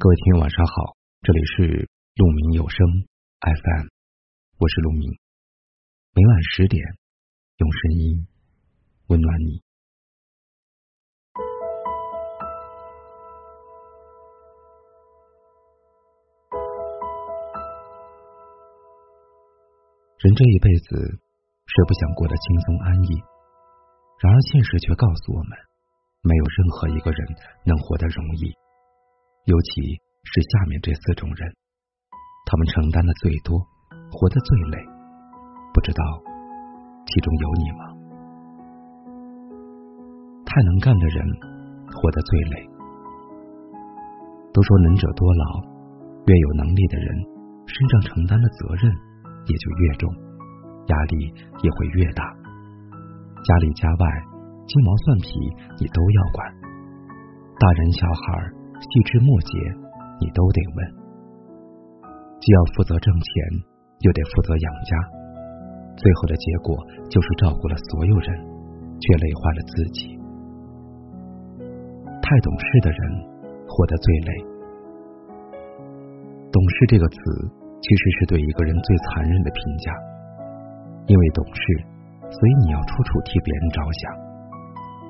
[0.00, 2.86] 各位听友晚上好，这里是鹿鸣有声
[3.40, 3.86] FM，
[4.60, 5.18] 我是鹿鸣，
[6.14, 6.80] 每晚十点
[7.56, 8.28] 用声音
[9.08, 9.60] 温暖你。
[20.22, 20.94] 人这一辈子，
[21.66, 23.18] 谁不想过得轻松安逸？
[24.22, 25.58] 然而现实却告诉我们，
[26.22, 27.26] 没有任何一个人
[27.64, 28.54] 能活得容易。
[29.48, 29.80] 尤其
[30.28, 31.40] 是下面这四种人，
[32.44, 33.56] 他们承担的最多，
[34.12, 34.76] 活得最累。
[35.72, 36.04] 不知道
[37.08, 37.82] 其中有你吗？
[40.44, 41.24] 太能干的人
[41.88, 42.68] 活得最累。
[44.52, 45.64] 都说能者多劳，
[46.26, 47.08] 越有能力的人，
[47.64, 48.92] 身上承担的责任
[49.48, 50.12] 也就越重，
[50.92, 51.32] 压力
[51.64, 52.22] 也会越大。
[53.40, 54.04] 家里家外，
[54.68, 55.40] 鸡毛蒜皮
[55.80, 56.52] 你都要管，
[57.58, 58.57] 大人小孩。
[58.78, 59.58] 细枝末节，
[60.22, 60.78] 你都得问。
[62.38, 63.28] 既要负责挣钱，
[64.06, 64.94] 又得负责养家，
[65.98, 66.78] 最后的结果
[67.10, 68.30] 就是照顾了所有人，
[69.02, 70.14] 却累坏了自己。
[72.22, 73.00] 太懂事的人
[73.66, 74.30] 活得最累。
[76.52, 77.18] 懂事这个词，
[77.82, 79.92] 其实是对一个人最残忍的评价。
[81.06, 81.62] 因为懂事，
[82.30, 84.14] 所以你要处处替别人着想；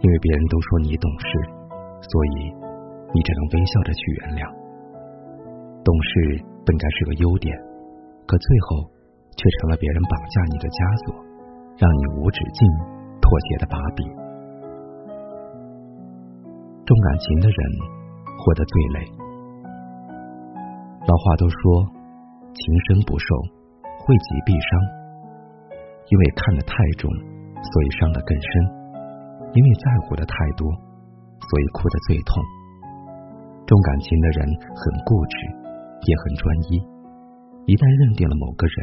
[0.00, 1.28] 因为别人都说你懂事，
[2.00, 2.65] 所以。
[3.16, 4.44] 你只能微笑着去原谅。
[5.80, 6.36] 懂事
[6.68, 7.48] 本该是个优点，
[8.28, 8.84] 可最后
[9.32, 11.16] 却成了别人绑架你的枷锁，
[11.80, 12.60] 让你无止境
[13.24, 14.04] 妥协的把柄。
[16.84, 17.58] 重感情的人
[18.36, 19.08] 活得最累。
[21.08, 21.88] 老话都说，
[22.52, 23.28] 情深不寿，
[24.04, 24.68] 惠及必伤。
[26.12, 27.08] 因为看得太重，
[27.64, 28.52] 所以伤得更深；
[29.56, 30.68] 因为在乎的太多，
[31.40, 32.44] 所以哭得最痛。
[33.66, 35.34] 重感情的人很固执，
[36.06, 36.78] 也很专一。
[37.66, 38.76] 一旦认定了某个人，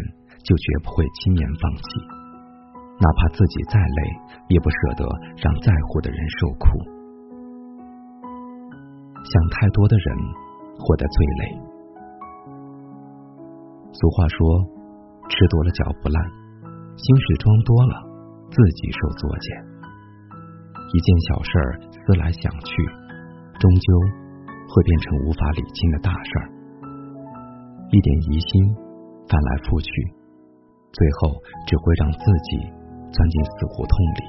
[0.44, 1.88] 就绝不会轻言放弃，
[3.00, 4.00] 哪怕自己再累，
[4.52, 5.08] 也不舍得
[5.40, 6.68] 让在乎的人受苦。
[9.24, 10.08] 想太多的人
[10.76, 11.42] 活得最累。
[13.96, 14.38] 俗话说
[15.32, 16.20] ：“吃多了嚼不烂，
[17.00, 17.96] 心事装多了，
[18.52, 19.48] 自己受作践。”
[20.92, 22.84] 一件小事儿思来想去，
[23.64, 24.23] 终究。
[24.68, 26.46] 会变成无法理清的大事儿，
[27.92, 28.52] 一点疑心
[29.28, 29.90] 翻来覆去，
[30.92, 31.36] 最后
[31.68, 32.50] 只会让自己
[33.12, 34.22] 钻进死胡同里。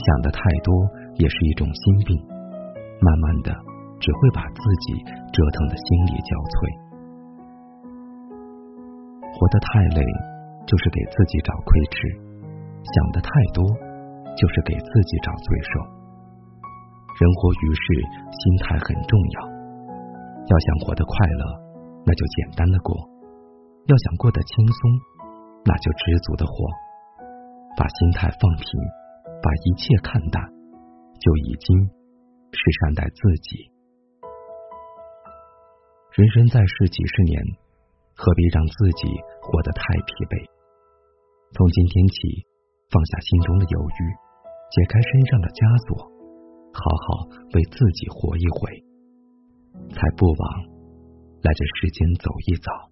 [0.00, 0.72] 想的太多
[1.20, 2.16] 也是一种心病，
[3.00, 3.52] 慢慢的
[4.00, 4.96] 只会把自己
[5.32, 6.56] 折腾的心力交瘁。
[9.32, 10.00] 活得太累，
[10.66, 11.96] 就是给自己找亏吃；
[12.80, 13.64] 想的太多，
[14.36, 15.99] 就是给自己找罪受。
[17.20, 17.84] 人活于世，
[18.32, 19.36] 心态很重要。
[20.40, 21.44] 要想活得快乐，
[22.08, 22.96] 那就简单的过；
[23.84, 24.80] 要想过得轻松，
[25.68, 26.52] 那就知足的活。
[27.76, 28.64] 把心态放平，
[29.44, 30.40] 把一切看淡，
[31.20, 31.92] 就已经
[32.56, 33.68] 是善待自己。
[36.16, 37.36] 人生在世几十年，
[38.16, 39.12] 何必让自己
[39.44, 40.40] 活得太疲惫？
[41.52, 42.48] 从今天起，
[42.88, 44.00] 放下心中的犹豫，
[44.72, 46.08] 解开身上的枷锁。
[46.80, 48.82] 好好为自己活一回，
[49.92, 50.42] 才不枉
[51.42, 52.89] 来这世间走一遭。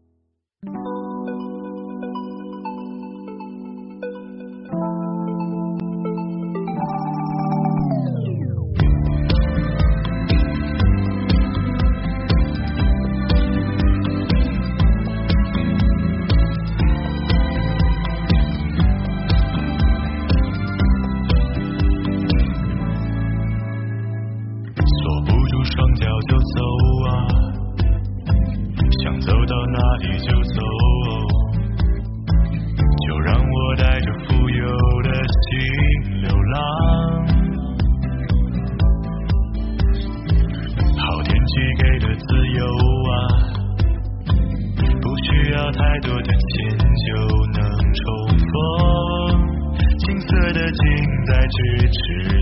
[51.26, 51.56] 在咫
[51.92, 51.96] 尺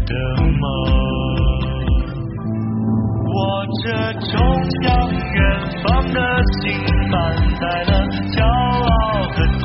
[0.06, 0.12] 的
[0.60, 0.62] 梦。
[3.28, 3.34] 我
[3.82, 3.84] 这
[4.20, 4.26] 冲
[4.82, 5.38] 向远
[5.82, 6.16] 方的
[6.62, 6.64] 心，
[7.10, 7.14] 满
[7.60, 7.92] 载了
[8.32, 8.88] 骄傲
[9.28, 9.64] 和忐